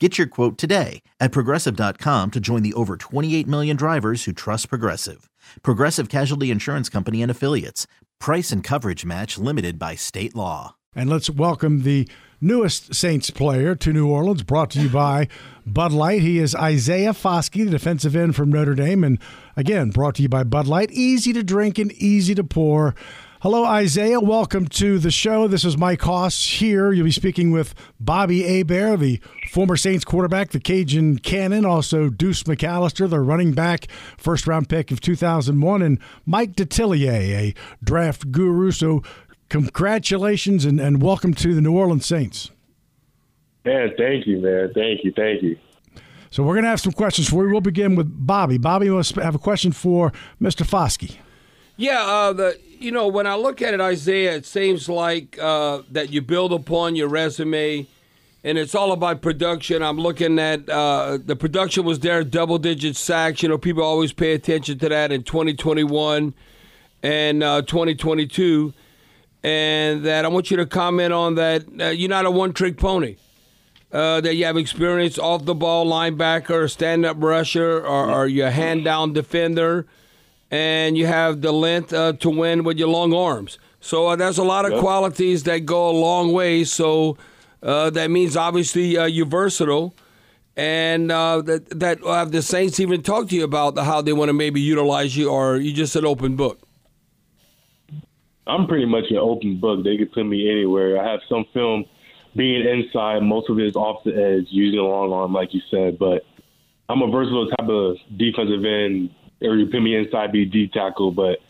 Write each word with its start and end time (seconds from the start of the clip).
Get 0.00 0.18
your 0.18 0.26
quote 0.26 0.58
today 0.58 1.02
at 1.20 1.30
progressive.com 1.30 2.32
to 2.32 2.40
join 2.40 2.64
the 2.64 2.72
over 2.74 2.96
28 2.96 3.46
million 3.46 3.76
drivers 3.76 4.24
who 4.24 4.32
trust 4.32 4.68
Progressive. 4.68 5.30
Progressive 5.62 6.08
Casualty 6.08 6.50
Insurance 6.50 6.88
Company 6.88 7.22
and 7.22 7.30
Affiliates. 7.30 7.86
Price 8.18 8.50
and 8.50 8.64
coverage 8.64 9.04
match 9.04 9.38
limited 9.38 9.78
by 9.78 9.94
state 9.94 10.34
law. 10.34 10.74
And 10.96 11.08
let's 11.08 11.30
welcome 11.30 11.82
the 11.82 12.08
newest 12.40 12.92
Saints 12.92 13.30
player 13.30 13.76
to 13.76 13.92
New 13.92 14.08
Orleans, 14.08 14.42
brought 14.42 14.72
to 14.72 14.80
you 14.80 14.88
by 14.88 15.28
Bud 15.64 15.92
Light. 15.92 16.22
He 16.22 16.40
is 16.40 16.56
Isaiah 16.56 17.12
Foskey, 17.12 17.64
the 17.64 17.70
defensive 17.70 18.16
end 18.16 18.34
from 18.34 18.50
Notre 18.50 18.74
Dame. 18.74 19.04
And 19.04 19.20
again, 19.56 19.90
brought 19.90 20.16
to 20.16 20.22
you 20.22 20.28
by 20.28 20.42
Bud 20.42 20.66
Light. 20.66 20.90
Easy 20.90 21.32
to 21.32 21.44
drink 21.44 21.78
and 21.78 21.92
easy 21.92 22.34
to 22.34 22.42
pour. 22.42 22.96
Hello, 23.44 23.66
Isaiah. 23.66 24.20
Welcome 24.20 24.68
to 24.68 24.98
the 24.98 25.10
show. 25.10 25.46
This 25.48 25.66
is 25.66 25.76
Mike 25.76 26.00
Hoss 26.00 26.42
here. 26.46 26.94
You'll 26.94 27.04
be 27.04 27.10
speaking 27.10 27.50
with 27.50 27.74
Bobby 28.00 28.42
Hebert, 28.42 29.00
the 29.00 29.20
former 29.50 29.76
Saints 29.76 30.02
quarterback, 30.02 30.52
the 30.52 30.58
Cajun 30.58 31.18
Cannon, 31.18 31.66
also 31.66 32.08
Deuce 32.08 32.44
McAllister, 32.44 33.06
the 33.06 33.20
running 33.20 33.52
back, 33.52 33.88
first 34.16 34.46
round 34.46 34.70
pick 34.70 34.90
of 34.90 35.02
2001, 35.02 35.82
and 35.82 35.98
Mike 36.24 36.54
Detillier, 36.54 37.12
a 37.12 37.54
draft 37.84 38.32
guru. 38.32 38.70
So, 38.70 39.02
congratulations 39.50 40.64
and, 40.64 40.80
and 40.80 41.02
welcome 41.02 41.34
to 41.34 41.54
the 41.54 41.60
New 41.60 41.76
Orleans 41.76 42.06
Saints. 42.06 42.50
Man, 43.66 43.90
thank 43.98 44.26
you, 44.26 44.38
man. 44.38 44.70
Thank 44.74 45.04
you. 45.04 45.12
Thank 45.14 45.42
you. 45.42 45.58
So, 46.30 46.42
we're 46.42 46.54
going 46.54 46.64
to 46.64 46.70
have 46.70 46.80
some 46.80 46.92
questions 46.92 47.28
for 47.28 47.44
you. 47.44 47.50
We'll 47.50 47.60
begin 47.60 47.94
with 47.94 48.08
Bobby. 48.26 48.56
Bobby 48.56 48.88
must 48.88 49.16
have 49.16 49.34
a 49.34 49.38
question 49.38 49.72
for 49.72 50.14
Mr. 50.40 50.64
Foskey. 50.64 51.18
Yeah, 51.76 52.04
uh, 52.04 52.32
the 52.32 52.60
you 52.78 52.92
know 52.92 53.08
when 53.08 53.26
I 53.26 53.34
look 53.34 53.60
at 53.60 53.74
it, 53.74 53.80
Isaiah, 53.80 54.36
it 54.36 54.46
seems 54.46 54.88
like 54.88 55.38
uh, 55.40 55.82
that 55.90 56.10
you 56.10 56.22
build 56.22 56.52
upon 56.52 56.94
your 56.94 57.08
resume, 57.08 57.88
and 58.44 58.58
it's 58.58 58.76
all 58.76 58.92
about 58.92 59.22
production. 59.22 59.82
I'm 59.82 59.98
looking 59.98 60.38
at 60.38 60.68
uh, 60.68 61.18
the 61.24 61.34
production 61.34 61.84
was 61.84 61.98
there, 61.98 62.22
double 62.22 62.58
digit 62.58 62.94
sacks. 62.94 63.42
You 63.42 63.48
know, 63.48 63.58
people 63.58 63.82
always 63.82 64.12
pay 64.12 64.34
attention 64.34 64.78
to 64.78 64.88
that 64.88 65.10
in 65.10 65.24
2021 65.24 66.32
and 67.02 67.42
uh, 67.42 67.62
2022, 67.62 68.72
and 69.42 70.04
that 70.04 70.24
I 70.24 70.28
want 70.28 70.52
you 70.52 70.56
to 70.58 70.66
comment 70.66 71.12
on 71.12 71.34
that. 71.34 71.64
Uh, 71.80 71.86
you're 71.86 72.08
not 72.08 72.24
a 72.24 72.30
one 72.30 72.52
trick 72.52 72.76
pony. 72.76 73.16
Uh, 73.90 74.20
that 74.20 74.34
you 74.34 74.44
have 74.44 74.56
experience 74.56 75.20
off 75.20 75.44
the 75.44 75.54
ball 75.54 75.86
linebacker, 75.86 76.68
stand 76.68 77.06
up 77.06 77.16
rusher, 77.20 77.76
or, 77.78 78.10
or 78.10 78.26
your 78.26 78.50
hand 78.50 78.84
down 78.84 79.12
defender 79.12 79.86
and 80.54 80.96
you 80.96 81.04
have 81.04 81.40
the 81.40 81.50
length 81.50 81.92
uh, 81.92 82.12
to 82.12 82.30
win 82.30 82.62
with 82.62 82.78
your 82.78 82.86
long 82.86 83.12
arms. 83.12 83.58
So 83.80 84.06
uh, 84.06 84.16
there's 84.16 84.38
a 84.38 84.44
lot 84.44 84.64
of 84.64 84.70
yep. 84.70 84.80
qualities 84.80 85.42
that 85.42 85.66
go 85.66 85.90
a 85.90 85.96
long 86.08 86.32
way. 86.32 86.62
So 86.62 87.18
uh, 87.60 87.90
that 87.90 88.08
means 88.08 88.36
obviously 88.36 88.96
uh, 88.96 89.06
you're 89.06 89.26
versatile, 89.26 89.96
and 90.56 91.10
uh, 91.10 91.42
that 91.42 91.70
that 91.80 92.04
have 92.04 92.30
the 92.30 92.40
Saints 92.40 92.78
even 92.78 93.02
talked 93.02 93.30
to 93.30 93.36
you 93.36 93.42
about 93.42 93.76
how 93.76 94.00
they 94.00 94.12
want 94.12 94.28
to 94.28 94.32
maybe 94.32 94.60
utilize 94.60 95.16
you, 95.16 95.28
or 95.28 95.56
you 95.56 95.72
just 95.72 95.96
an 95.96 96.04
open 96.04 96.36
book. 96.36 96.60
I'm 98.46 98.68
pretty 98.68 98.86
much 98.86 99.10
an 99.10 99.16
open 99.16 99.58
book. 99.58 99.82
They 99.82 99.96
could 99.96 100.12
put 100.12 100.24
me 100.24 100.48
anywhere. 100.48 101.00
I 101.02 101.10
have 101.10 101.20
some 101.28 101.46
film 101.52 101.84
being 102.36 102.64
inside. 102.64 103.24
Most 103.24 103.50
of 103.50 103.58
it 103.58 103.66
is 103.66 103.74
off 103.74 104.04
the 104.04 104.14
edge, 104.14 104.46
using 104.50 104.78
a 104.78 104.84
long 104.84 105.12
arm, 105.12 105.32
like 105.32 105.52
you 105.52 105.62
said. 105.68 105.98
But 105.98 106.22
I'm 106.88 107.02
a 107.02 107.10
versatile 107.10 107.48
type 107.48 107.68
of 107.68 107.96
defensive 108.16 108.64
end 108.64 109.10
or 109.42 109.56
you 109.56 109.66
put 109.66 109.82
me 109.82 109.96
inside, 109.96 110.32
be 110.32 110.44
D 110.44 110.68
tackle, 110.68 111.10
but 111.10 111.40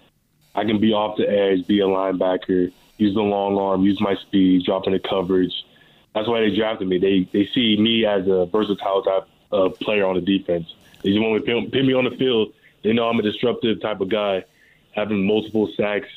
I 0.55 0.65
can 0.65 0.78
be 0.78 0.93
off 0.93 1.17
the 1.17 1.28
edge, 1.28 1.67
be 1.67 1.81
a 1.81 1.84
linebacker, 1.84 2.72
use 2.97 3.15
the 3.15 3.22
long 3.22 3.59
arm, 3.59 3.83
use 3.83 4.00
my 4.00 4.15
speed, 4.17 4.65
drop 4.65 4.87
into 4.87 5.00
coverage. 5.00 5.53
That's 6.15 6.28
why 6.28 6.41
they 6.41 6.55
drafted 6.55 6.89
me. 6.89 6.99
They 6.99 7.28
they 7.33 7.47
see 7.53 7.77
me 7.77 8.06
as 8.06 8.27
a 8.28 8.47
versatile 8.47 9.03
type 9.03 9.28
of 9.50 9.78
player 9.81 10.06
on 10.06 10.15
the 10.15 10.21
defense. 10.21 10.73
They 11.03 11.11
just 11.11 11.21
want 11.21 11.44
to 11.44 11.62
put 11.71 11.84
me 11.84 11.93
on 11.93 12.05
the 12.05 12.17
field. 12.17 12.53
They 12.83 12.93
know 12.93 13.09
I'm 13.09 13.19
a 13.19 13.23
disruptive 13.23 13.81
type 13.81 14.00
of 14.00 14.09
guy, 14.09 14.44
having 14.93 15.27
multiple 15.27 15.71
sacks, 15.77 16.09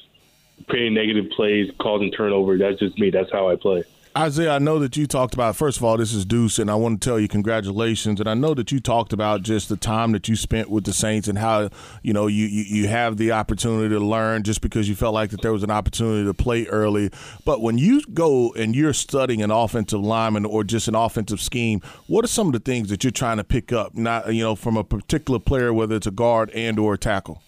creating 0.68 0.94
negative 0.94 1.32
plays, 1.32 1.72
causing 1.80 2.12
turnover. 2.12 2.58
That's 2.58 2.80
just 2.80 2.98
me. 3.00 3.10
That's 3.10 3.32
how 3.32 3.50
I 3.50 3.56
play. 3.56 3.84
Isaiah, 4.16 4.52
I 4.52 4.60
know 4.60 4.80
that 4.80 4.96
you 4.96 5.08
talked 5.08 5.34
about, 5.34 5.56
first 5.56 5.78
of 5.78 5.84
all, 5.84 5.98
this 5.98 6.14
is 6.14 6.26
Deuce, 6.26 6.60
and 6.60 6.70
I 6.70 6.76
want 6.76 7.02
to 7.02 7.10
tell 7.10 7.20
you 7.20 7.28
congratulations. 7.28 8.20
And 8.20 8.30
I 8.30 8.34
know 8.34 8.54
that 8.54 8.72
you 8.72 8.80
talked 8.80 9.14
about 9.14 9.42
just 9.42 9.70
the 9.70 9.78
time 9.78 10.12
that 10.12 10.28
you 10.28 10.36
spent 10.36 10.70
with 10.70 10.86
the 10.86 10.94
Saints 10.94 11.28
and 11.28 11.38
how, 11.38 11.70
you 12.04 12.14
know, 12.14 12.28
you, 12.28 12.46
you, 12.46 12.64
you 12.64 12.88
have 12.88 13.18
the 13.18 13.32
opportunity 13.32 13.90
to 13.90 14.00
learn 14.00 14.44
just 14.44 14.62
because 14.62 14.88
you 14.88 14.96
felt 14.96 15.14
like 15.14 15.32
that 15.32 15.42
there 15.42 15.54
was 15.54 15.64
an 15.64 15.72
opportunity 15.72 16.26
to 16.26 16.34
play 16.34 16.66
early. 16.66 17.12
But 17.46 17.62
when 17.62 17.78
you 17.78 18.02
go 18.14 18.54
and 18.54 18.76
you're 18.76 18.94
studying 18.94 19.42
an 19.42 19.52
offensive 19.52 20.02
lineman 20.02 20.46
or 20.46 20.64
just 20.64 20.88
an 20.88 20.96
offensive 20.96 21.42
scheme, 21.42 21.82
what 22.08 22.24
are 22.24 22.30
some 22.30 22.48
of 22.48 22.54
the 22.54 22.60
things 22.60 22.90
that 22.90 23.04
you're 23.04 23.12
trying 23.12 23.38
to 23.38 23.44
pick 23.44 23.72
up, 23.72 23.96
not, 23.96 24.34
you 24.34 24.44
know, 24.44 24.56
from 24.56 24.78
a 24.78 24.84
particular 24.84 25.40
player, 25.40 25.74
whether 25.74 25.96
it's 25.96 26.08
a 26.08 26.12
guard 26.12 26.50
and 26.52 26.80
or 26.80 26.94
a 26.94 26.98
tackle? 26.98 27.42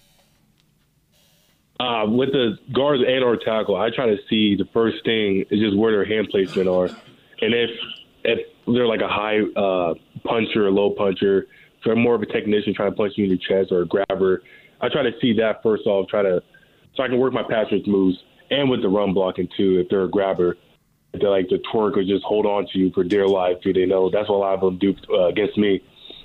Uh, 1.79 2.05
with 2.05 2.33
the 2.33 2.57
guards 2.73 3.01
and 3.07 3.23
or 3.23 3.37
tackle, 3.37 3.77
I 3.77 3.89
try 3.89 4.07
to 4.07 4.17
see 4.29 4.55
the 4.55 4.67
first 4.73 4.97
thing 5.05 5.45
is 5.49 5.59
just 5.61 5.77
where 5.77 5.93
their 5.93 6.03
hand 6.03 6.27
placement 6.29 6.67
are, 6.67 6.87
and 7.41 7.53
if 7.53 7.69
if 8.25 8.39
they're 8.67 8.85
like 8.87 9.01
a 9.01 9.07
high 9.07 9.39
uh, 9.55 9.93
puncher 10.25 10.67
or 10.67 10.71
low 10.71 10.91
puncher, 10.91 11.43
if 11.77 11.83
they're 11.85 11.95
more 11.95 12.15
of 12.15 12.21
a 12.21 12.25
technician 12.25 12.73
trying 12.73 12.91
to 12.91 12.97
punch 12.97 13.13
you 13.15 13.23
in 13.25 13.31
the 13.31 13.37
chest 13.37 13.71
or 13.71 13.83
a 13.83 13.85
grabber, 13.85 14.43
I 14.81 14.89
try 14.89 15.03
to 15.03 15.11
see 15.21 15.33
that 15.37 15.63
first 15.63 15.85
off, 15.87 16.09
try 16.09 16.21
to 16.21 16.43
so 16.95 17.03
I 17.03 17.07
can 17.07 17.17
work 17.17 17.31
my 17.31 17.43
pass 17.43 17.67
rush 17.71 17.87
moves 17.87 18.17
and 18.51 18.69
with 18.69 18.81
the 18.81 18.89
run 18.89 19.13
blocking 19.13 19.47
too. 19.55 19.79
If 19.79 19.87
they're 19.89 20.03
a 20.03 20.09
grabber, 20.09 20.57
if 21.13 21.21
they 21.21 21.27
like 21.27 21.47
to 21.49 21.59
twerk 21.73 21.95
or 21.95 22.03
just 22.03 22.25
hold 22.25 22.45
on 22.45 22.67
to 22.73 22.77
you 22.77 22.91
for 22.91 23.05
dear 23.05 23.25
life, 23.25 23.57
do 23.63 23.71
they 23.71 23.85
know 23.85 24.09
that's 24.09 24.27
what 24.27 24.35
a 24.35 24.39
lot 24.39 24.55
of 24.55 24.61
them 24.61 24.77
do 24.77 24.95
uh, 25.13 25.27
against 25.27 25.57
me. 25.57 25.81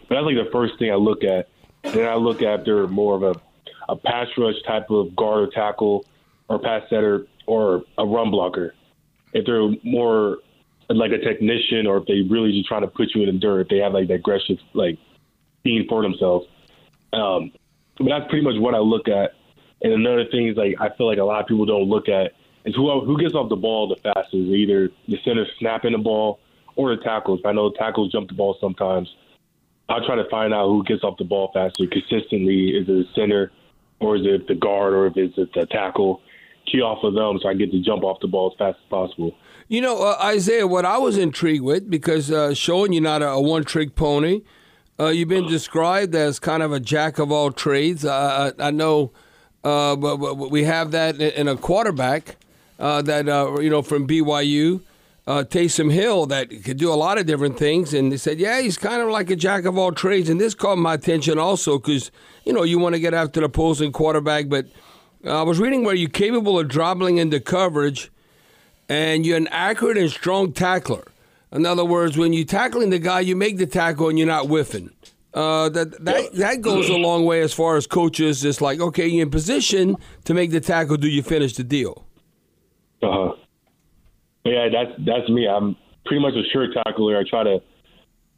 But 0.08 0.16
that's 0.16 0.26
like 0.26 0.44
the 0.44 0.50
first 0.50 0.78
thing 0.78 0.90
I 0.90 0.96
look 0.96 1.22
at. 1.22 1.48
Then 1.84 2.08
I 2.08 2.14
look 2.14 2.42
at 2.42 2.64
they're 2.64 2.88
more 2.88 3.14
of 3.14 3.22
a 3.22 3.40
a 3.88 3.96
pass 3.96 4.26
rush 4.36 4.54
type 4.66 4.90
of 4.90 5.14
guard 5.16 5.48
or 5.48 5.50
tackle 5.50 6.04
or 6.48 6.58
pass 6.58 6.82
setter 6.88 7.26
or 7.46 7.82
a 7.98 8.04
run 8.04 8.30
blocker. 8.30 8.74
If 9.32 9.46
they're 9.46 9.68
more 9.82 10.38
like 10.88 11.12
a 11.12 11.18
technician 11.18 11.86
or 11.86 11.98
if 11.98 12.06
they 12.06 12.22
really 12.22 12.52
just 12.52 12.68
trying 12.68 12.82
to 12.82 12.88
put 12.88 13.14
you 13.14 13.22
in 13.22 13.34
the 13.34 13.40
dirt, 13.40 13.62
if 13.62 13.68
they 13.68 13.78
have 13.78 13.92
like 13.92 14.08
that 14.08 14.14
aggressive 14.14 14.58
like 14.74 14.98
being 15.62 15.86
for 15.88 16.02
themselves. 16.02 16.46
Um, 17.12 17.52
but 17.98 18.08
that's 18.08 18.30
pretty 18.30 18.44
much 18.44 18.60
what 18.60 18.74
I 18.74 18.78
look 18.78 19.08
at. 19.08 19.32
And 19.82 19.92
another 19.92 20.24
thing 20.30 20.48
is 20.48 20.56
like 20.56 20.76
I 20.80 20.94
feel 20.96 21.06
like 21.06 21.18
a 21.18 21.24
lot 21.24 21.40
of 21.40 21.46
people 21.46 21.66
don't 21.66 21.88
look 21.88 22.08
at 22.08 22.32
is 22.64 22.74
who 22.74 23.00
who 23.04 23.18
gets 23.20 23.34
off 23.34 23.48
the 23.48 23.56
ball 23.56 23.88
the 23.88 23.96
fastest, 23.96 24.34
either 24.34 24.90
the 25.08 25.16
center 25.24 25.46
snapping 25.58 25.92
the 25.92 25.98
ball 25.98 26.40
or 26.76 26.94
the 26.94 27.02
tackles. 27.02 27.40
I 27.44 27.52
know 27.52 27.70
tackles 27.70 28.12
jump 28.12 28.28
the 28.28 28.34
ball 28.34 28.56
sometimes. 28.60 29.08
I 29.88 29.98
try 30.06 30.16
to 30.16 30.28
find 30.30 30.54
out 30.54 30.68
who 30.68 30.82
gets 30.84 31.04
off 31.04 31.18
the 31.18 31.24
ball 31.24 31.50
faster 31.52 31.86
consistently. 31.86 32.70
Is 32.70 32.88
it 32.88 32.92
the 32.92 33.04
center 33.14 33.52
or 34.00 34.16
is 34.16 34.22
it 34.24 34.46
the 34.48 34.54
guard, 34.54 34.92
or 34.92 35.06
if 35.06 35.16
it's 35.16 35.36
the 35.36 35.66
tackle, 35.66 36.20
key 36.70 36.80
off 36.80 37.04
of 37.04 37.14
them 37.14 37.38
so 37.42 37.48
I 37.48 37.54
get 37.54 37.70
to 37.72 37.80
jump 37.80 38.04
off 38.04 38.20
the 38.20 38.28
ball 38.28 38.50
as 38.52 38.58
fast 38.58 38.78
as 38.82 38.88
possible. 38.88 39.36
You 39.68 39.80
know, 39.80 40.02
uh, 40.02 40.18
Isaiah, 40.22 40.66
what 40.66 40.84
I 40.84 40.98
was 40.98 41.16
intrigued 41.16 41.64
with, 41.64 41.90
because 41.90 42.30
uh, 42.30 42.54
showing 42.54 42.92
you're 42.92 43.02
not 43.02 43.22
a, 43.22 43.28
a 43.30 43.40
one 43.40 43.64
trick 43.64 43.94
pony, 43.94 44.42
uh, 45.00 45.06
you've 45.06 45.28
been 45.28 45.48
described 45.48 46.14
as 46.14 46.38
kind 46.38 46.62
of 46.62 46.72
a 46.72 46.80
jack 46.80 47.18
of 47.18 47.32
all 47.32 47.50
trades. 47.50 48.04
I, 48.04 48.52
I 48.58 48.70
know 48.70 49.12
uh, 49.64 49.96
but, 49.96 50.18
but 50.18 50.50
we 50.50 50.64
have 50.64 50.90
that 50.90 51.20
in 51.20 51.48
a 51.48 51.56
quarterback 51.56 52.36
uh, 52.78 53.00
that, 53.02 53.28
uh, 53.28 53.58
you 53.60 53.70
know, 53.70 53.80
from 53.80 54.06
BYU. 54.06 54.82
Uh, 55.26 55.44
Taysom 55.44 55.90
Hill 55.90 56.26
that 56.26 56.50
could 56.64 56.76
do 56.76 56.92
a 56.92 56.94
lot 56.94 57.18
of 57.18 57.26
different 57.26 57.58
things. 57.58 57.94
And 57.94 58.12
they 58.12 58.16
said, 58.16 58.38
yeah, 58.38 58.60
he's 58.60 58.76
kind 58.76 59.00
of 59.00 59.08
like 59.08 59.30
a 59.30 59.36
jack 59.36 59.64
of 59.64 59.78
all 59.78 59.92
trades. 59.92 60.28
And 60.28 60.40
this 60.40 60.54
caught 60.54 60.78
my 60.78 60.94
attention 60.94 61.38
also 61.38 61.78
because, 61.78 62.10
you 62.44 62.52
know, 62.52 62.62
you 62.62 62.78
want 62.78 62.94
to 62.94 63.00
get 63.00 63.14
after 63.14 63.40
the 63.40 63.46
opposing 63.46 63.92
quarterback. 63.92 64.48
But 64.48 64.66
uh, 65.24 65.40
I 65.40 65.42
was 65.42 65.58
reading 65.58 65.84
where 65.84 65.94
you're 65.94 66.10
capable 66.10 66.58
of 66.58 66.68
dribbling 66.68 67.18
into 67.18 67.40
coverage 67.40 68.10
and 68.88 69.24
you're 69.24 69.38
an 69.38 69.48
accurate 69.48 69.96
and 69.96 70.10
strong 70.10 70.52
tackler. 70.52 71.04
In 71.52 71.64
other 71.64 71.84
words, 71.84 72.18
when 72.18 72.32
you're 72.32 72.44
tackling 72.44 72.90
the 72.90 72.98
guy, 72.98 73.20
you 73.20 73.36
make 73.36 73.56
the 73.56 73.66
tackle 73.66 74.08
and 74.08 74.18
you're 74.18 74.26
not 74.28 74.46
whiffing. 74.46 74.90
Uh, 75.32 75.68
that 75.68 76.04
that 76.04 76.32
that 76.34 76.60
goes 76.60 76.88
a 76.88 76.96
long 76.96 77.24
way 77.24 77.40
as 77.40 77.52
far 77.52 77.76
as 77.76 77.88
coaches. 77.88 78.44
It's 78.44 78.60
like, 78.60 78.78
okay, 78.78 79.08
you're 79.08 79.22
in 79.22 79.30
position 79.30 79.96
to 80.26 80.34
make 80.34 80.52
the 80.52 80.60
tackle. 80.60 80.96
Do 80.96 81.08
you 81.08 81.24
finish 81.24 81.54
the 81.54 81.64
deal? 81.64 82.06
Uh 83.02 83.10
huh. 83.10 83.32
Yeah, 84.44 84.68
that's 84.70 84.92
that's 85.04 85.28
me. 85.30 85.48
I'm 85.48 85.76
pretty 86.04 86.22
much 86.22 86.34
a 86.34 86.42
sure 86.52 86.72
tackler. 86.72 87.18
I 87.18 87.24
try 87.28 87.44
to. 87.44 87.60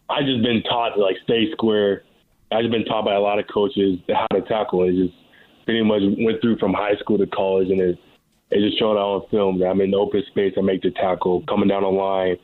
I 0.09 0.23
just 0.23 0.43
been 0.43 0.63
taught 0.63 0.95
to 0.95 1.03
like 1.03 1.17
stay 1.25 1.51
square. 1.53 2.05
I 2.53 2.61
just 2.61 2.71
been 2.71 2.85
taught 2.85 3.05
by 3.05 3.15
a 3.15 3.21
lot 3.21 3.41
of 3.41 3.47
coaches 3.53 3.99
how 4.09 4.27
to 4.33 4.43
tackle. 4.43 4.85
It 4.85 4.93
just 4.93 5.15
pretty 5.65 5.83
much 5.83 6.03
went 6.19 6.41
through 6.41 6.59
from 6.59 6.73
high 6.73 6.95
school 7.01 7.19
to 7.19 7.27
college, 7.27 7.71
and 7.71 7.81
it 7.81 7.99
it 8.51 8.61
just 8.61 8.79
showed 8.79 8.97
out 8.97 9.23
on 9.23 9.29
film. 9.31 9.59
That 9.59 9.67
I'm 9.67 9.81
in 9.81 9.91
the 9.91 9.97
open 9.97 10.23
space. 10.29 10.55
I 10.57 10.61
make 10.61 10.83
the 10.83 10.93
tackle 10.93 11.43
coming 11.49 11.69
down 11.69 11.83
the 11.83 11.89
line. 11.89 12.37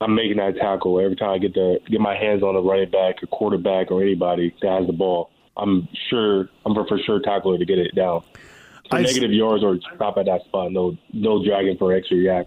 I'm 0.00 0.14
making 0.14 0.38
that 0.38 0.56
tackle 0.56 1.00
every 1.00 1.16
time 1.16 1.30
I 1.30 1.38
get 1.38 1.54
the 1.54 1.78
get 1.90 2.00
my 2.00 2.16
hands 2.16 2.42
on 2.42 2.56
a 2.56 2.60
running 2.60 2.90
back, 2.90 3.16
a 3.22 3.26
quarterback, 3.26 3.90
or 3.90 4.02
anybody 4.02 4.54
that 4.62 4.78
has 4.78 4.86
the 4.86 4.92
ball. 4.94 5.30
I'm 5.58 5.88
sure 6.08 6.48
I'm 6.64 6.74
for, 6.74 6.86
for 6.86 6.98
sure 7.04 7.20
tackler 7.20 7.58
to 7.58 7.64
get 7.64 7.78
it 7.78 7.94
down. 7.94 8.22
So 8.90 8.98
negative 8.98 9.32
yards 9.32 9.64
or 9.64 9.78
stop 9.96 10.16
at 10.16 10.26
that 10.26 10.44
spot. 10.44 10.72
No 10.72 10.96
no 11.12 11.44
dragging 11.44 11.76
for 11.76 11.92
extra 11.92 12.16
YAC. 12.16 12.46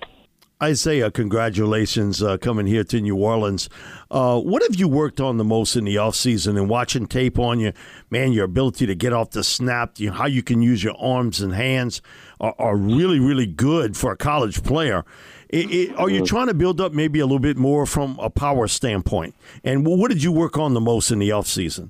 Isaiah, 0.61 1.09
congratulations 1.09 2.21
uh, 2.21 2.37
coming 2.37 2.67
here 2.67 2.83
to 2.83 2.99
New 2.99 3.15
Orleans. 3.15 3.69
Uh, 4.11 4.41
what 4.41 4.61
have 4.61 4.75
you 4.75 4.89
worked 4.89 5.21
on 5.21 5.37
the 5.37 5.45
most 5.45 5.77
in 5.77 5.85
the 5.85 5.95
offseason 5.95 6.57
and 6.57 6.67
watching 6.67 7.07
tape 7.07 7.39
on 7.39 7.61
you? 7.61 7.71
Man, 8.09 8.33
your 8.33 8.43
ability 8.43 8.85
to 8.87 8.93
get 8.93 9.13
off 9.13 9.31
the 9.31 9.41
snap, 9.41 9.99
you 9.99 10.11
how 10.11 10.25
you 10.25 10.43
can 10.43 10.61
use 10.61 10.83
your 10.83 10.97
arms 10.99 11.39
and 11.39 11.53
hands 11.53 12.01
are, 12.41 12.53
are 12.59 12.75
really, 12.75 13.21
really 13.21 13.45
good 13.45 13.95
for 13.95 14.11
a 14.11 14.17
college 14.17 14.61
player. 14.61 15.05
It, 15.47 15.71
it, 15.71 15.97
are 15.97 16.09
you 16.09 16.25
trying 16.25 16.47
to 16.47 16.53
build 16.53 16.81
up 16.81 16.91
maybe 16.91 17.21
a 17.21 17.25
little 17.25 17.39
bit 17.39 17.55
more 17.55 17.85
from 17.85 18.19
a 18.19 18.29
power 18.29 18.67
standpoint? 18.67 19.35
And 19.63 19.87
what 19.87 20.09
did 20.09 20.21
you 20.21 20.33
work 20.33 20.57
on 20.57 20.73
the 20.73 20.81
most 20.81 21.09
in 21.09 21.19
the 21.19 21.29
offseason? 21.29 21.89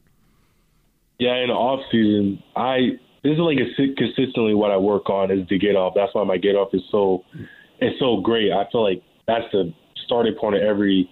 Yeah, 1.17 1.37
in 1.37 1.47
the 1.47 1.55
offseason, 1.55 2.43
I 2.55 2.99
this 3.23 3.33
is 3.33 3.39
like 3.39 3.57
consistently 3.97 4.53
what 4.53 4.69
I 4.69 4.77
work 4.77 5.09
on 5.09 5.31
is 5.31 5.47
to 5.47 5.57
get 5.57 5.75
off. 5.75 5.93
That's 5.95 6.13
why 6.13 6.23
my 6.23 6.37
get 6.37 6.55
off 6.55 6.71
is 6.75 6.83
so– 6.91 7.25
it's 7.81 7.99
so 7.99 8.21
great. 8.21 8.51
I 8.51 8.65
feel 8.71 8.83
like 8.83 9.01
that's 9.27 9.45
the 9.51 9.73
starting 10.05 10.35
point 10.35 10.55
of 10.55 10.61
every 10.61 11.09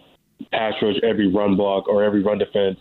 pass 0.52 0.74
rush, 0.82 0.96
every 1.04 1.32
run 1.32 1.56
block, 1.56 1.88
or 1.88 2.04
every 2.04 2.24
run 2.24 2.38
defense. 2.38 2.80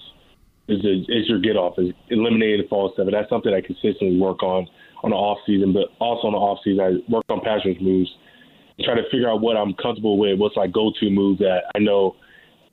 Is, 0.68 0.80
is 0.82 1.28
your 1.28 1.38
get 1.38 1.54
off, 1.54 1.78
is 1.78 1.92
eliminating 2.10 2.62
the 2.62 2.68
false 2.68 2.92
seven. 2.96 3.12
That's 3.12 3.28
something 3.30 3.54
I 3.54 3.60
consistently 3.60 4.18
work 4.18 4.42
on 4.42 4.66
on 5.04 5.10
the 5.10 5.16
off 5.16 5.38
season, 5.46 5.72
but 5.72 5.94
also 6.00 6.26
on 6.26 6.32
the 6.32 6.40
off 6.40 6.58
season, 6.64 6.80
I 6.80 6.90
work 7.08 7.22
on 7.28 7.40
pass 7.40 7.60
rush 7.64 7.76
moves, 7.80 8.10
and 8.76 8.84
try 8.84 8.96
to 8.96 9.04
figure 9.08 9.30
out 9.30 9.40
what 9.40 9.56
I'm 9.56 9.74
comfortable 9.74 10.18
with, 10.18 10.40
what's 10.40 10.56
my 10.56 10.66
go 10.66 10.90
to 10.98 11.10
move 11.10 11.38
that 11.38 11.70
I 11.76 11.78
know 11.78 12.16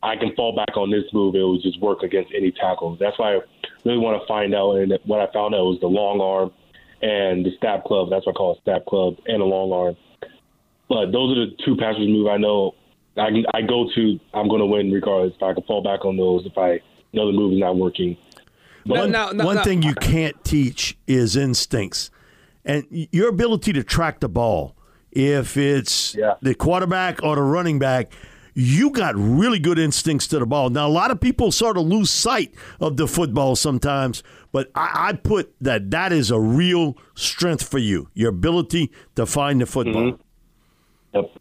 I 0.02 0.16
can 0.18 0.36
fall 0.36 0.56
back 0.56 0.76
on 0.76 0.92
this 0.92 1.06
move. 1.14 1.36
It 1.36 1.44
will 1.44 1.62
just 1.62 1.80
work 1.82 2.04
against 2.04 2.34
any 2.36 2.52
tackle. 2.52 2.98
That's 3.00 3.18
why 3.18 3.36
I 3.36 3.40
really 3.86 4.00
want 4.00 4.22
to 4.22 4.28
find 4.28 4.54
out. 4.54 4.76
And 4.78 4.92
what 5.06 5.22
I 5.22 5.32
found 5.32 5.56
out 5.56 5.64
was 5.64 5.78
the 5.80 5.88
long 5.88 6.20
arm 6.20 6.52
and 7.02 7.46
the 7.46 7.52
stab 7.58 7.86
club. 7.86 8.10
That's 8.10 8.26
what 8.26 8.36
I 8.36 8.38
call 8.38 8.56
a 8.58 8.62
stab 8.62 8.86
club 8.86 9.16
and 9.28 9.42
a 9.42 9.46
long 9.46 9.72
arm. 9.72 9.96
But 10.94 11.12
those 11.12 11.36
are 11.36 11.46
the 11.48 11.56
two 11.66 11.76
passers 11.76 12.08
move 12.08 12.28
I 12.28 12.38
know 12.38 12.76
I 13.18 13.30
I 13.54 13.62
go 13.64 13.90
to. 13.96 14.20
I'm 14.34 14.48
going 14.48 14.60
to 14.60 14.68
win 14.68 14.92
regardless. 14.92 15.34
If 15.36 15.42
I 15.42 15.54
can 15.54 15.64
fall 15.64 15.82
back 15.82 16.06
on 16.06 16.18
those, 16.18 16.46
if 16.46 16.56
I 16.56 16.82
know 17.14 17.26
the 17.26 17.34
move 17.34 17.54
is 17.54 17.60
not 17.60 17.78
working. 17.78 18.16
But 18.86 19.00
one, 19.00 19.12
now, 19.12 19.32
now, 19.32 19.46
one 19.46 19.56
now, 19.56 19.64
thing 19.64 19.82
you 19.82 19.96
can't 19.96 20.42
teach 20.44 20.96
is 21.08 21.36
instincts, 21.36 22.12
and 22.64 22.86
your 22.90 23.30
ability 23.30 23.74
to 23.74 23.84
track 23.84 24.20
the 24.20 24.30
ball. 24.30 24.76
If 25.12 25.58
it's 25.58 26.16
yeah. 26.16 26.36
the 26.42 26.56
quarterback 26.56 27.22
or 27.22 27.36
the 27.36 27.44
running 27.44 27.78
back, 27.78 28.12
you 28.56 28.90
got 28.90 29.16
really 29.16 29.60
good 29.60 29.78
instincts 29.78 30.28
to 30.28 30.40
the 30.40 30.46
ball. 30.46 30.70
Now, 30.70 30.88
a 30.88 30.90
lot 30.90 31.12
of 31.12 31.22
people 31.22 31.52
sort 31.52 31.78
of 31.78 31.86
lose 31.86 32.10
sight 32.10 32.54
of 32.80 32.98
the 32.98 33.08
football 33.08 33.56
sometimes, 33.56 34.24
but 34.52 34.72
I, 34.74 35.10
I 35.10 35.14
put 35.14 35.54
that 35.62 35.92
that 35.92 36.12
is 36.12 36.32
a 36.32 36.40
real 36.40 36.98
strength 37.16 37.68
for 37.68 37.78
you, 37.78 38.10
your 38.14 38.30
ability 38.30 38.92
to 39.16 39.28
find 39.28 39.62
the 39.62 39.68
football. 39.68 40.14
Mm-hmm. 40.14 40.23
Yep. 41.14 41.32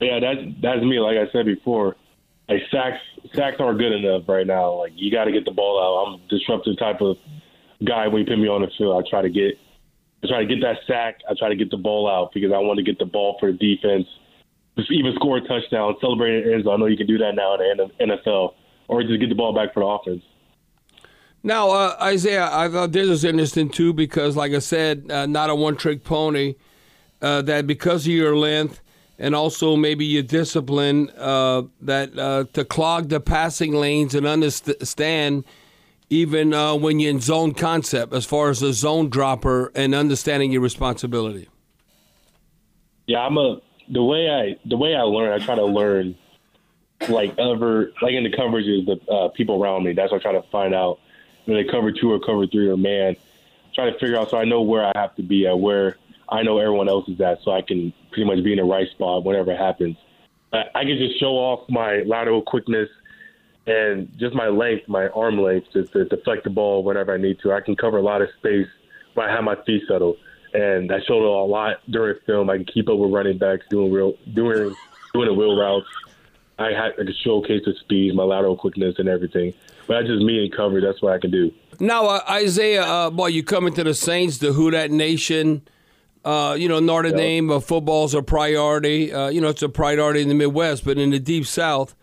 Yeah, 0.00 0.20
that's 0.20 0.40
that's 0.60 0.82
me. 0.82 0.98
Like 1.00 1.16
I 1.16 1.30
said 1.32 1.46
before, 1.46 1.96
like 2.48 2.60
sacks 2.70 3.00
sacks 3.34 3.56
aren't 3.58 3.78
good 3.78 3.92
enough 3.92 4.28
right 4.28 4.46
now. 4.46 4.74
Like 4.74 4.92
you 4.94 5.10
got 5.10 5.24
to 5.24 5.32
get 5.32 5.44
the 5.44 5.50
ball 5.50 5.80
out. 5.80 6.06
I'm 6.06 6.20
a 6.20 6.28
disruptive 6.28 6.78
type 6.78 7.00
of 7.00 7.16
guy. 7.84 8.08
When 8.08 8.20
you 8.20 8.26
put 8.26 8.38
me 8.38 8.48
on 8.48 8.62
the 8.62 8.70
field, 8.76 9.02
I 9.02 9.08
try 9.08 9.22
to 9.22 9.30
get 9.30 9.54
I 10.22 10.28
try 10.28 10.40
to 10.40 10.46
get 10.46 10.60
that 10.62 10.78
sack. 10.86 11.20
I 11.28 11.34
try 11.38 11.48
to 11.48 11.56
get 11.56 11.70
the 11.70 11.76
ball 11.76 12.08
out 12.08 12.32
because 12.32 12.52
I 12.52 12.58
want 12.58 12.78
to 12.78 12.82
get 12.82 12.98
the 12.98 13.06
ball 13.06 13.36
for 13.38 13.52
the 13.52 13.58
defense. 13.58 14.06
Just 14.76 14.90
even 14.90 15.14
score 15.14 15.36
a 15.36 15.40
touchdown, 15.46 15.94
celebrate 16.00 16.44
an. 16.44 16.66
I 16.66 16.76
know 16.76 16.86
you 16.86 16.96
can 16.96 17.06
do 17.06 17.18
that 17.18 17.34
now 17.34 17.54
in 17.54 17.76
the 17.76 18.16
NFL, 18.16 18.54
or 18.88 19.02
just 19.02 19.20
get 19.20 19.28
the 19.28 19.34
ball 19.34 19.54
back 19.54 19.72
for 19.72 19.80
the 19.80 19.86
offense. 19.86 20.22
Now, 21.44 21.70
uh, 21.70 21.96
Isaiah, 22.00 22.48
I 22.50 22.68
thought 22.68 22.90
this 22.90 23.06
was 23.06 23.22
interesting 23.22 23.68
too 23.68 23.92
because, 23.92 24.34
like 24.34 24.52
I 24.52 24.58
said, 24.58 25.10
uh, 25.10 25.26
not 25.26 25.50
a 25.50 25.54
one-trick 25.54 26.02
pony. 26.02 26.54
Uh, 27.22 27.42
that 27.42 27.66
because 27.66 28.06
of 28.06 28.12
your 28.12 28.36
length, 28.36 28.82
and 29.18 29.34
also 29.34 29.76
maybe 29.76 30.04
your 30.04 30.22
discipline 30.22 31.10
uh, 31.16 31.62
that 31.80 32.18
uh, 32.18 32.44
to 32.52 32.64
clog 32.64 33.08
the 33.08 33.20
passing 33.20 33.72
lanes 33.72 34.14
and 34.14 34.26
understand 34.26 35.44
even 36.10 36.52
uh, 36.52 36.74
when 36.74 37.00
you're 37.00 37.10
in 37.10 37.20
zone 37.20 37.54
concept 37.54 38.12
as 38.12 38.24
far 38.24 38.50
as 38.50 38.62
a 38.62 38.72
zone 38.72 39.08
dropper 39.08 39.72
and 39.74 39.94
understanding 39.94 40.52
your 40.52 40.60
responsibility. 40.60 41.48
Yeah, 43.06 43.20
I'm 43.20 43.36
a 43.38 43.60
the 43.88 44.02
way 44.02 44.30
I 44.30 44.56
the 44.68 44.76
way 44.76 44.94
I 44.94 45.02
learn. 45.02 45.32
I 45.32 45.44
try 45.44 45.54
to 45.54 45.64
learn 45.64 46.16
like 47.08 47.38
ever 47.38 47.92
like 48.00 48.14
in 48.14 48.24
the 48.24 48.30
coverages 48.30 48.86
the 48.86 49.12
uh, 49.12 49.28
people 49.28 49.62
around 49.62 49.84
me. 49.84 49.92
That's 49.92 50.10
what 50.10 50.20
I 50.20 50.22
try 50.22 50.32
to 50.32 50.42
find 50.48 50.74
out 50.74 51.00
when 51.44 51.56
they 51.56 51.70
cover 51.70 51.92
two 51.92 52.12
or 52.12 52.20
cover 52.20 52.46
three 52.46 52.68
or 52.68 52.76
man. 52.76 53.16
Try 53.74 53.90
to 53.90 53.98
figure 53.98 54.16
out 54.16 54.30
so 54.30 54.38
I 54.38 54.44
know 54.44 54.62
where 54.62 54.84
I 54.84 54.92
have 54.94 55.14
to 55.16 55.22
be 55.22 55.46
at 55.46 55.58
where 55.58 55.96
I 56.34 56.42
know 56.42 56.58
everyone 56.58 56.88
else 56.88 57.08
is 57.08 57.20
at, 57.20 57.38
so 57.44 57.52
I 57.52 57.62
can 57.62 57.92
pretty 58.10 58.24
much 58.24 58.42
be 58.42 58.50
in 58.50 58.58
the 58.58 58.64
right 58.64 58.90
spot 58.90 59.24
whenever 59.24 59.56
happens. 59.56 59.96
I, 60.52 60.64
I 60.74 60.82
can 60.82 60.98
just 60.98 61.20
show 61.20 61.34
off 61.36 61.68
my 61.68 62.02
lateral 62.06 62.42
quickness 62.42 62.88
and 63.68 64.10
just 64.18 64.34
my 64.34 64.48
length, 64.48 64.88
my 64.88 65.06
arm 65.08 65.40
length, 65.40 65.68
just 65.72 65.92
to 65.92 66.06
deflect 66.06 66.42
the 66.42 66.50
ball 66.50 66.82
whenever 66.82 67.14
I 67.14 67.18
need 67.18 67.38
to. 67.44 67.52
I 67.52 67.60
can 67.60 67.76
cover 67.76 67.98
a 67.98 68.02
lot 68.02 68.20
of 68.20 68.28
space 68.38 68.66
when 69.14 69.28
I 69.28 69.32
have 69.32 69.44
my 69.44 69.54
feet 69.64 69.84
settled, 69.86 70.16
and 70.52 70.92
I 70.92 70.98
showed 71.06 71.22
a 71.22 71.46
lot 71.46 71.76
during 71.88 72.18
film. 72.26 72.50
I 72.50 72.56
can 72.56 72.66
keep 72.66 72.88
up 72.88 72.98
with 72.98 73.12
running 73.12 73.38
backs, 73.38 73.64
doing 73.70 73.92
real, 73.92 74.14
doing 74.34 74.74
doing 75.12 75.28
the 75.28 75.34
wheel 75.34 75.56
routes. 75.56 75.86
I 76.58 76.70
had 76.72 76.92
I 76.94 77.04
could 77.04 77.16
showcase 77.22 77.62
the 77.64 77.74
speed, 77.80 78.16
my 78.16 78.24
lateral 78.24 78.56
quickness, 78.56 78.96
and 78.98 79.08
everything. 79.08 79.54
But 79.86 80.00
that's 80.00 80.08
just 80.08 80.24
me 80.24 80.44
in 80.44 80.50
cover. 80.50 80.80
That's 80.80 81.00
what 81.00 81.12
I 81.12 81.18
can 81.18 81.30
do. 81.30 81.52
Now, 81.78 82.06
uh, 82.06 82.24
Isaiah, 82.28 82.84
uh, 82.84 83.10
boy, 83.10 83.28
you 83.28 83.44
coming 83.44 83.72
to 83.74 83.84
the 83.84 83.94
Saints, 83.94 84.38
the 84.38 84.52
Who 84.52 84.72
That 84.72 84.90
Nation. 84.90 85.62
Uh, 86.24 86.56
you 86.58 86.68
know, 86.68 86.80
Notre 86.80 87.08
yep. 87.08 87.16
Dame 87.16 87.50
uh, 87.50 87.60
football's 87.60 88.14
a 88.14 88.22
priority. 88.22 89.12
Uh, 89.12 89.28
you 89.28 89.40
know, 89.40 89.48
it's 89.48 89.62
a 89.62 89.68
priority 89.68 90.22
in 90.22 90.28
the 90.28 90.34
Midwest, 90.34 90.84
but 90.84 90.98
in 90.98 91.10
the 91.10 91.18
Deep 91.18 91.46
South, 91.46 91.94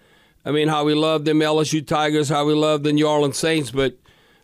I 0.46 0.52
mean, 0.52 0.68
how 0.68 0.84
we 0.84 0.94
love 0.94 1.26
them 1.26 1.40
LSU 1.40 1.86
Tigers, 1.86 2.30
how 2.30 2.46
we 2.46 2.54
love 2.54 2.84
the 2.84 2.94
New 2.94 3.08
Orleans 3.08 3.38
Saints, 3.38 3.72
but 3.72 3.98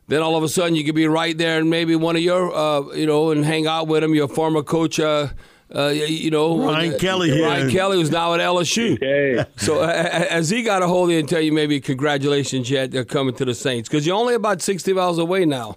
then 0.08 0.22
all 0.22 0.36
of 0.36 0.44
a 0.44 0.50
sudden 0.50 0.76
you 0.76 0.84
could 0.84 0.96
be 0.96 1.08
right 1.08 1.38
there 1.38 1.60
and 1.60 1.70
maybe 1.70 1.96
one 1.96 2.16
of 2.16 2.22
your, 2.22 2.54
uh, 2.56 2.82
you 2.94 3.06
know, 3.06 3.32
and 3.32 3.46
hang 3.46 3.68
out 3.68 3.88
with 3.88 4.02
them, 4.02 4.16
your 4.16 4.28
former 4.28 4.64
coach. 4.64 5.00
Uh, 5.00 5.28
uh, 5.76 5.88
you 5.90 6.32
know, 6.32 6.56
Brian 6.56 6.94
uh, 6.94 6.98
Kelly. 6.98 7.38
Brian 7.38 7.70
Kelly 7.70 7.98
was 7.98 8.10
now 8.10 8.34
at 8.34 8.40
LSU. 8.40 8.94
Okay. 8.94 9.50
So 9.58 9.82
uh, 9.82 10.28
has 10.30 10.50
he 10.50 10.64
got 10.64 10.82
a 10.82 10.88
hold 10.88 11.10
of 11.10 11.14
you 11.14 11.20
and 11.20 11.28
tell 11.28 11.42
you 11.42 11.52
maybe 11.52 11.82
congratulations 11.82 12.70
yet 12.70 12.92
they're 12.92 13.04
coming 13.04 13.36
to 13.36 13.44
the 13.44 13.54
Saints 13.54 13.90
because 13.90 14.08
you're 14.08 14.16
only 14.16 14.34
about 14.34 14.62
sixty 14.62 14.94
miles 14.94 15.18
away 15.18 15.46
now. 15.46 15.76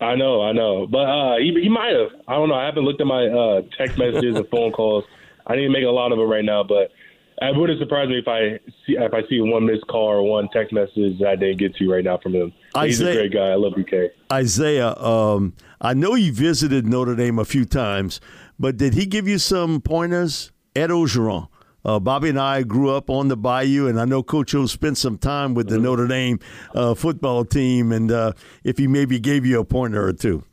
I 0.00 0.14
know, 0.14 0.42
I 0.42 0.52
know, 0.52 0.86
but 0.86 0.98
uh, 0.98 1.36
he 1.38 1.52
he 1.60 1.68
might 1.68 1.92
have. 1.92 2.20
I 2.28 2.34
don't 2.34 2.48
know. 2.48 2.54
I 2.54 2.66
haven't 2.66 2.84
looked 2.84 3.00
at 3.00 3.06
my 3.06 3.26
uh, 3.26 3.62
text 3.76 3.98
messages 3.98 4.36
and 4.36 4.48
phone 4.48 4.70
calls. 4.70 5.04
I 5.46 5.56
didn't 5.56 5.72
make 5.72 5.84
a 5.84 5.90
lot 5.90 6.12
of 6.12 6.18
it 6.18 6.22
right 6.22 6.44
now, 6.44 6.62
but 6.62 6.92
it 7.40 7.56
wouldn't 7.56 7.80
surprise 7.80 8.08
me 8.08 8.18
if 8.18 8.28
I 8.28 8.58
see 8.86 8.96
if 8.96 9.12
I 9.12 9.22
see 9.28 9.40
one 9.40 9.66
missed 9.66 9.86
call 9.88 10.06
or 10.06 10.22
one 10.22 10.48
text 10.52 10.72
message 10.72 11.18
that 11.18 11.28
I 11.28 11.36
didn't 11.36 11.58
get 11.58 11.74
to 11.76 11.90
right 11.90 12.04
now 12.04 12.18
from 12.18 12.34
him. 12.34 12.52
He's 12.80 13.00
Isaiah, 13.00 13.10
a 13.10 13.14
great 13.14 13.32
guy. 13.32 13.48
I 13.48 13.54
love 13.54 13.72
BK. 13.72 14.10
Isaiah, 14.32 14.94
um, 14.96 15.54
I 15.80 15.94
know 15.94 16.14
you 16.14 16.32
visited 16.32 16.86
Notre 16.86 17.16
Dame 17.16 17.38
a 17.38 17.44
few 17.44 17.64
times, 17.64 18.20
but 18.58 18.76
did 18.76 18.94
he 18.94 19.06
give 19.06 19.26
you 19.26 19.38
some 19.38 19.80
pointers? 19.80 20.52
Ed 20.76 20.90
Orgeron. 20.90 21.48
Uh, 21.88 21.98
Bobby 21.98 22.28
and 22.28 22.38
I 22.38 22.64
grew 22.64 22.90
up 22.90 23.08
on 23.08 23.28
the 23.28 23.36
Bayou, 23.36 23.86
and 23.86 23.98
I 23.98 24.04
know 24.04 24.22
Coach 24.22 24.54
O 24.54 24.66
spent 24.66 24.98
some 24.98 25.16
time 25.16 25.54
with 25.54 25.70
the 25.70 25.76
mm-hmm. 25.76 25.84
Notre 25.84 26.06
Dame 26.06 26.38
uh, 26.74 26.92
football 26.92 27.46
team. 27.46 27.92
And 27.92 28.12
uh, 28.12 28.32
if 28.62 28.76
he 28.76 28.86
maybe 28.86 29.18
gave 29.18 29.46
you 29.46 29.58
a 29.58 29.64
pointer 29.64 30.06
or 30.06 30.12
two. 30.12 30.44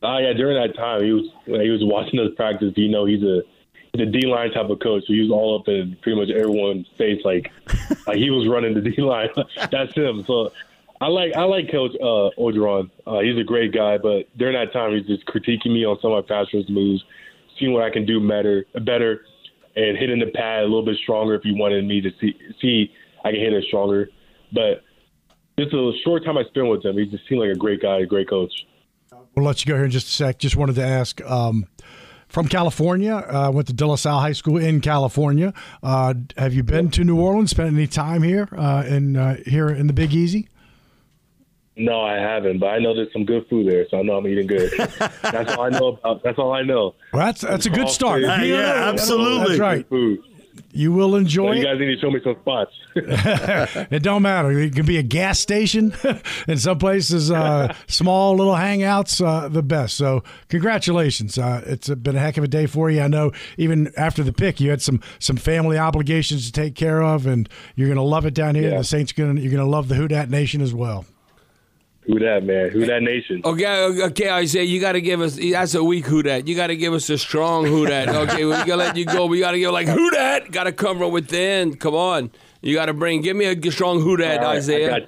Oh 0.00 0.18
yeah, 0.18 0.34
during 0.34 0.54
that 0.54 0.76
time 0.76 1.02
he 1.02 1.10
was 1.10 1.24
he 1.46 1.70
was 1.70 1.80
watching 1.82 2.20
us 2.20 2.28
practice. 2.36 2.74
You 2.76 2.88
know, 2.88 3.06
he's 3.06 3.24
a 3.24 3.40
the 3.94 4.06
D 4.06 4.28
line 4.28 4.52
type 4.52 4.70
of 4.70 4.78
coach. 4.78 5.02
So 5.08 5.12
He 5.12 5.20
was 5.20 5.32
all 5.32 5.58
up 5.58 5.66
in 5.66 5.96
pretty 6.00 6.16
much 6.16 6.30
everyone's 6.30 6.86
face, 6.96 7.20
like 7.24 7.50
like 8.06 8.18
he 8.18 8.30
was 8.30 8.46
running 8.46 8.74
the 8.74 8.80
D 8.80 9.02
line. 9.02 9.30
That's 9.72 9.92
him. 9.94 10.22
So 10.28 10.52
I 11.00 11.08
like 11.08 11.34
I 11.34 11.42
like 11.42 11.72
Coach 11.72 11.96
uh, 12.00 12.30
Orgeron. 12.38 12.88
Uh, 13.04 13.18
he's 13.18 13.36
a 13.36 13.42
great 13.42 13.72
guy, 13.72 13.98
but 13.98 14.28
during 14.38 14.54
that 14.54 14.72
time, 14.72 14.96
he's 14.96 15.08
just 15.08 15.26
critiquing 15.26 15.72
me 15.72 15.84
on 15.84 15.98
some 16.00 16.12
of 16.12 16.24
my 16.24 16.28
fast 16.28 16.54
moves, 16.70 17.02
seeing 17.58 17.72
what 17.72 17.82
I 17.82 17.90
can 17.90 18.06
do 18.06 18.24
better, 18.28 18.64
better, 18.84 19.22
and 19.78 19.96
hitting 19.96 20.18
the 20.18 20.26
pad 20.26 20.60
a 20.60 20.66
little 20.66 20.84
bit 20.84 20.96
stronger 21.02 21.34
if 21.34 21.44
you 21.44 21.54
wanted 21.56 21.84
me 21.84 22.00
to 22.00 22.10
see 22.20 22.34
see 22.60 22.92
I 23.24 23.30
can 23.30 23.40
hit 23.40 23.52
it 23.52 23.64
stronger. 23.68 24.08
But 24.52 24.82
just 25.58 25.72
a 25.72 25.92
short 26.04 26.24
time 26.24 26.36
I 26.36 26.44
spent 26.44 26.68
with 26.68 26.84
him, 26.84 26.96
he 26.98 27.06
just 27.06 27.28
seemed 27.28 27.40
like 27.40 27.50
a 27.50 27.58
great 27.58 27.80
guy, 27.80 28.00
a 28.00 28.06
great 28.06 28.28
coach. 28.28 28.52
We'll 29.34 29.44
let 29.44 29.64
you 29.64 29.68
go 29.72 29.76
here 29.76 29.84
in 29.84 29.90
just 29.90 30.08
a 30.08 30.10
sec. 30.10 30.38
Just 30.38 30.56
wanted 30.56 30.74
to 30.76 30.84
ask. 30.84 31.20
Um, 31.24 31.66
from 32.28 32.46
California, 32.46 33.14
uh, 33.14 33.50
went 33.50 33.68
to 33.68 33.72
De 33.72 33.86
La 33.86 33.94
Salle 33.94 34.20
High 34.20 34.32
School 34.32 34.58
in 34.58 34.82
California. 34.82 35.54
Uh, 35.82 36.12
have 36.36 36.52
you 36.52 36.62
been 36.62 36.90
to 36.90 37.02
New 37.02 37.18
Orleans? 37.18 37.50
Spent 37.50 37.72
any 37.72 37.86
time 37.86 38.22
here 38.22 38.48
uh, 38.54 38.84
in 38.86 39.16
uh, 39.16 39.36
here 39.46 39.68
in 39.68 39.86
the 39.86 39.94
Big 39.94 40.12
Easy? 40.12 40.48
No, 41.78 42.00
I 42.00 42.14
haven't, 42.16 42.58
but 42.58 42.66
I 42.66 42.78
know 42.80 42.92
there's 42.92 43.12
some 43.12 43.24
good 43.24 43.46
food 43.48 43.68
there, 43.68 43.86
so 43.88 43.98
I 43.98 44.02
know 44.02 44.16
I'm 44.16 44.26
eating 44.26 44.48
good. 44.48 44.72
that's 45.22 45.52
all 45.54 45.62
I 45.62 45.68
know 45.70 45.88
about. 45.88 46.24
That's 46.24 46.38
all 46.38 46.52
I 46.52 46.62
know. 46.62 46.96
Well, 47.12 47.26
that's 47.26 47.42
that's 47.42 47.66
a 47.66 47.70
good 47.70 47.88
start. 47.88 48.24
Uh, 48.24 48.42
yeah, 48.42 48.90
absolutely. 48.92 49.48
That's 49.50 49.60
right. 49.60 49.88
Food. 49.88 50.20
You 50.72 50.92
will 50.92 51.14
enjoy. 51.14 51.52
So 51.52 51.58
you 51.58 51.64
guys 51.64 51.78
need 51.78 51.94
to 51.94 52.00
show 52.00 52.10
me 52.10 52.20
some 52.22 52.36
spots. 52.40 52.72
it 52.94 54.02
don't 54.02 54.22
matter. 54.22 54.50
It 54.50 54.74
can 54.74 54.86
be 54.86 54.98
a 54.98 55.04
gas 55.04 55.38
station, 55.38 55.94
in 56.48 56.58
some 56.58 56.78
places, 56.78 57.30
uh, 57.30 57.72
small 57.86 58.34
little 58.36 58.54
hangouts, 58.54 59.24
uh, 59.24 59.48
the 59.48 59.62
best. 59.62 59.96
So 59.96 60.24
congratulations. 60.48 61.38
Uh, 61.38 61.62
it's 61.64 61.88
been 61.88 62.16
a 62.16 62.20
heck 62.20 62.38
of 62.38 62.44
a 62.44 62.48
day 62.48 62.66
for 62.66 62.90
you. 62.90 63.02
I 63.02 63.08
know 63.08 63.30
even 63.56 63.92
after 63.96 64.24
the 64.24 64.32
pick, 64.32 64.60
you 64.60 64.70
had 64.70 64.82
some 64.82 65.00
some 65.20 65.36
family 65.36 65.78
obligations 65.78 66.46
to 66.46 66.52
take 66.52 66.74
care 66.74 67.02
of, 67.02 67.26
and 67.26 67.48
you're 67.76 67.88
going 67.88 67.96
to 67.96 68.02
love 68.02 68.26
it 68.26 68.34
down 68.34 68.56
here. 68.56 68.70
Yeah. 68.72 68.78
The 68.78 68.84
Saints 68.84 69.12
going 69.12 69.36
you're 69.36 69.52
going 69.52 69.64
to 69.64 69.70
love 69.70 69.86
the 69.86 69.94
Who 69.94 70.08
Dat 70.08 70.28
Nation 70.28 70.60
as 70.60 70.74
well. 70.74 71.06
Who 72.08 72.18
that 72.20 72.42
man? 72.42 72.70
Who 72.70 72.86
that 72.86 73.02
nation? 73.02 73.42
Okay, 73.44 74.02
okay, 74.04 74.30
Isaiah, 74.30 74.62
you 74.62 74.80
got 74.80 74.92
to 74.92 75.02
give 75.02 75.20
us. 75.20 75.36
That's 75.36 75.74
a 75.74 75.84
weak 75.84 76.06
who 76.06 76.22
that. 76.22 76.48
You 76.48 76.56
got 76.56 76.68
to 76.68 76.76
give 76.76 76.94
us 76.94 77.10
a 77.10 77.18
strong 77.18 77.66
who 77.66 77.86
that. 77.86 78.08
Okay, 78.18 78.46
we 78.46 78.52
gotta 78.52 78.76
let 78.76 78.96
you 78.96 79.04
go. 79.04 79.26
We 79.26 79.40
got 79.40 79.50
to 79.50 79.58
give 79.58 79.72
like 79.72 79.88
who 79.88 80.10
that. 80.12 80.50
Got 80.50 80.64
to 80.64 80.72
come 80.72 80.98
from 80.98 81.12
within. 81.12 81.76
Come 81.76 81.94
on, 81.94 82.30
you 82.62 82.74
got 82.74 82.86
to 82.86 82.94
bring. 82.94 83.20
Give 83.20 83.36
me 83.36 83.44
a 83.44 83.70
strong 83.70 84.00
who 84.00 84.16
that, 84.16 84.38
right, 84.38 84.56
Isaiah. 84.56 85.06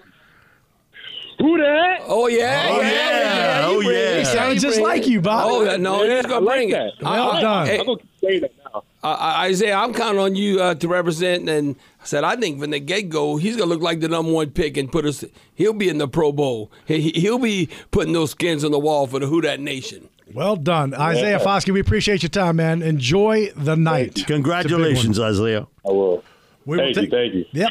Who 1.41 1.57
that? 1.57 2.03
Oh 2.07 2.27
yeah, 2.27 2.67
oh 2.69 2.81
yeah, 2.81 2.91
yeah. 2.91 3.63
oh 3.67 3.81
yeah. 3.81 4.19
He 4.19 4.25
sounds 4.27 4.61
just 4.61 4.79
like 4.79 5.07
you, 5.07 5.23
Bob. 5.23 5.49
Oh 5.51 5.77
no, 5.79 6.05
he's 6.07 6.27
gonna 6.27 6.45
bring 6.45 6.71
like 6.71 6.81
it. 6.81 6.95
Well 7.03 7.31
I, 7.31 7.41
done. 7.41 7.69
I, 7.69 7.79
I'm 7.79 7.87
gonna 7.87 7.99
say 8.21 8.39
that 8.41 8.53
now. 8.63 8.85
Uh, 9.03 9.37
Isaiah, 9.39 9.77
I'm 9.77 9.95
counting 9.95 10.21
on 10.21 10.35
you 10.37 10.61
uh, 10.61 10.75
to 10.75 10.89
represent. 10.89 11.49
And 11.49 11.77
I 12.03 12.05
said, 12.05 12.25
I 12.25 12.37
think 12.37 12.61
from 12.61 12.71
the 12.71 12.81
get 12.81 13.09
go, 13.09 13.39
he's 13.39 13.57
gonna 13.57 13.71
look 13.71 13.81
like 13.81 14.01
the 14.01 14.09
number 14.09 14.31
one 14.33 14.51
pick 14.51 14.77
and 14.77 14.93
put 14.93 15.07
us. 15.07 15.25
He'll 15.55 15.73
be 15.73 15.89
in 15.89 15.97
the 15.97 16.09
Pro 16.09 16.31
Bowl. 16.31 16.71
He, 16.85 17.11
he'll 17.13 17.39
be 17.39 17.71
putting 17.91 18.13
those 18.13 18.33
skins 18.33 18.63
on 18.63 18.71
the 18.71 18.79
wall 18.79 19.07
for 19.07 19.19
the 19.19 19.27
Who 19.27 19.41
Dat 19.41 19.61
Nation. 19.61 20.11
Well 20.35 20.57
done, 20.57 20.93
Isaiah 20.95 21.39
yeah. 21.39 21.45
Foskey. 21.45 21.73
We 21.73 21.81
appreciate 21.81 22.23
your 22.23 22.31
time, 22.31 22.57
man. 22.57 22.83
Enjoy 22.83 23.51
the 23.57 23.77
night. 23.77 24.25
Congratulations, 24.27 25.19
Isaiah. 25.19 25.67
I 25.87 25.91
will. 25.91 26.23
We 26.67 26.77
thank 26.77 26.97
will 26.97 27.05
you. 27.05 27.11
Thank 27.11 27.35
you. 27.35 27.45
Yep. 27.53 27.71